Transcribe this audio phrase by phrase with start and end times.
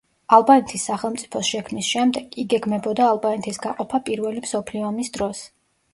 [0.35, 5.45] ალბანეთის სახელმწიფოს შექმნის შემდეგ, იგეგმებოდა ალბანეთის გაყოფა პირველი მსოფლიო ომის დროს.